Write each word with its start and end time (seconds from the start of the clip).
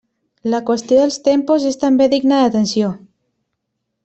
La 0.53 0.61
qüestió 0.69 0.97
dels 1.01 1.19
tempos 1.27 1.67
és 1.73 1.77
també 1.83 2.09
digna 2.15 2.41
d'atenció. 2.41 2.91